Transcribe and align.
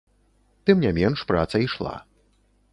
Тым 0.69 0.77
не 0.85 0.91
менш, 0.99 1.19
праца 1.33 1.55
ішла. 1.67 1.95